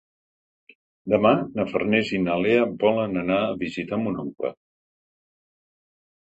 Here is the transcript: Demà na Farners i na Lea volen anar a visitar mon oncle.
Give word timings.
Demà 1.13 1.33
na 1.59 1.65
Farners 1.73 2.13
i 2.19 2.21
na 2.23 2.37
Lea 2.45 2.63
volen 2.85 3.21
anar 3.25 3.37
a 3.43 3.53
visitar 3.61 4.01
mon 4.07 4.19
oncle. 4.25 4.53